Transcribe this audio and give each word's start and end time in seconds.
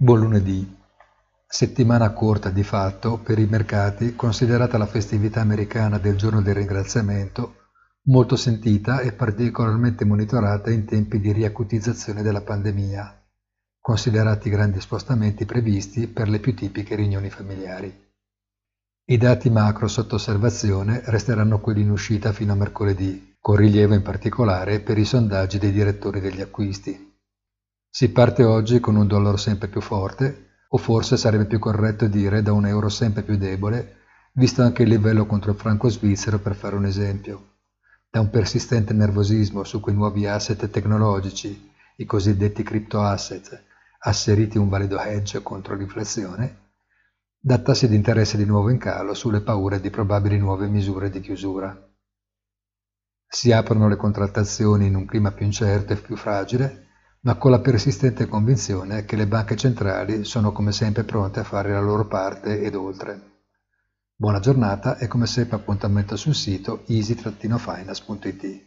Buon 0.00 0.20
lunedì. 0.20 0.76
Settimana 1.44 2.12
corta 2.12 2.50
di 2.50 2.62
fatto 2.62 3.18
per 3.18 3.40
i 3.40 3.46
mercati 3.46 4.14
considerata 4.14 4.78
la 4.78 4.86
festività 4.86 5.40
americana 5.40 5.98
del 5.98 6.16
giorno 6.16 6.40
del 6.40 6.54
ringraziamento, 6.54 7.56
molto 8.02 8.36
sentita 8.36 9.00
e 9.00 9.10
particolarmente 9.10 10.04
monitorata 10.04 10.70
in 10.70 10.84
tempi 10.84 11.18
di 11.18 11.32
riacutizzazione 11.32 12.22
della 12.22 12.42
pandemia, 12.42 13.26
considerati 13.80 14.46
i 14.46 14.52
grandi 14.52 14.80
spostamenti 14.80 15.44
previsti 15.46 16.06
per 16.06 16.28
le 16.28 16.38
più 16.38 16.54
tipiche 16.54 16.94
riunioni 16.94 17.28
familiari. 17.28 17.92
I 19.06 19.16
dati 19.16 19.50
macro 19.50 19.88
sotto 19.88 20.14
osservazione 20.14 21.02
resteranno 21.06 21.58
quelli 21.58 21.80
in 21.80 21.90
uscita 21.90 22.30
fino 22.30 22.52
a 22.52 22.56
mercoledì, 22.56 23.34
con 23.40 23.56
rilievo 23.56 23.94
in 23.94 24.02
particolare 24.02 24.78
per 24.78 24.96
i 24.96 25.04
sondaggi 25.04 25.58
dei 25.58 25.72
direttori 25.72 26.20
degli 26.20 26.40
acquisti. 26.40 27.07
Si 27.90 28.10
parte 28.10 28.44
oggi 28.44 28.80
con 28.80 28.96
un 28.96 29.06
dollaro 29.06 29.36
sempre 29.36 29.68
più 29.68 29.80
forte, 29.80 30.48
o 30.68 30.78
forse 30.78 31.16
sarebbe 31.16 31.46
più 31.46 31.58
corretto 31.58 32.06
dire 32.06 32.42
da 32.42 32.52
un 32.52 32.66
euro 32.66 32.88
sempre 32.88 33.22
più 33.22 33.36
debole, 33.36 33.96
visto 34.34 34.62
anche 34.62 34.82
il 34.82 34.90
livello 34.90 35.26
contro 35.26 35.52
il 35.52 35.56
franco 35.56 35.88
svizzero 35.88 36.38
per 36.38 36.54
fare 36.54 36.76
un 36.76 36.84
esempio, 36.84 37.54
da 38.10 38.20
un 38.20 38.30
persistente 38.30 38.92
nervosismo 38.92 39.64
su 39.64 39.80
quei 39.80 39.94
nuovi 39.94 40.26
asset 40.26 40.68
tecnologici, 40.70 41.70
i 41.96 42.04
cosiddetti 42.04 42.62
crypto 42.62 43.02
asset, 43.02 43.64
asseriti 44.00 44.58
un 44.58 44.68
valido 44.68 45.00
hedge 45.00 45.42
contro 45.42 45.74
l'inflazione, 45.74 46.66
da 47.40 47.58
tassi 47.58 47.88
di 47.88 47.96
interesse 47.96 48.36
di 48.36 48.44
nuovo 48.44 48.68
in 48.70 48.78
calo 48.78 49.14
sulle 49.14 49.40
paure 49.40 49.80
di 49.80 49.90
probabili 49.90 50.38
nuove 50.38 50.68
misure 50.68 51.10
di 51.10 51.20
chiusura. 51.20 51.76
Si 53.26 53.52
aprono 53.52 53.88
le 53.88 53.96
contrattazioni 53.96 54.86
in 54.86 54.94
un 54.94 55.06
clima 55.06 55.32
più 55.32 55.44
incerto 55.44 55.92
e 55.92 55.96
più 55.96 56.16
fragile, 56.16 56.87
ma 57.20 57.36
con 57.36 57.50
la 57.50 57.60
persistente 57.60 58.26
convinzione 58.26 59.04
che 59.04 59.16
le 59.16 59.26
banche 59.26 59.56
centrali 59.56 60.24
sono 60.24 60.52
come 60.52 60.72
sempre 60.72 61.04
pronte 61.04 61.40
a 61.40 61.44
fare 61.44 61.72
la 61.72 61.80
loro 61.80 62.06
parte 62.06 62.60
ed 62.60 62.74
oltre. 62.74 63.36
Buona 64.14 64.40
giornata 64.40 64.98
e 64.98 65.06
come 65.06 65.26
sempre 65.26 65.56
appuntamento 65.56 66.16
sul 66.16 66.34
sito 66.34 66.82
easy-finance.it. 66.86 68.66